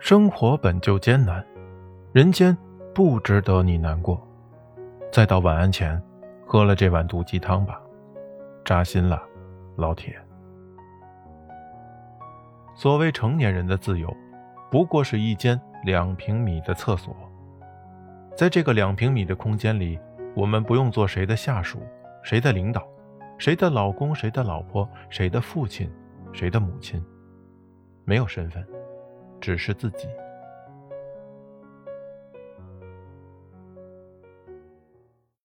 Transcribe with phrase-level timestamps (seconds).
[0.00, 1.44] 生活本就艰难，
[2.12, 2.56] 人间
[2.94, 4.24] 不值得你难过。
[5.12, 6.00] 再到晚安前，
[6.46, 7.80] 喝了这碗毒鸡汤吧，
[8.64, 9.20] 扎心了，
[9.76, 10.16] 老铁。
[12.76, 14.08] 所谓成年人的自由，
[14.70, 17.14] 不过是一间两平米的厕所。
[18.36, 19.98] 在这个两平米的空间里，
[20.34, 21.80] 我们不用做谁的下属、
[22.22, 22.86] 谁的领导、
[23.36, 25.90] 谁的老公、谁的老婆、谁的父亲、
[26.32, 27.04] 谁的母亲，
[28.04, 28.64] 没有身份，
[29.40, 30.08] 只是自己。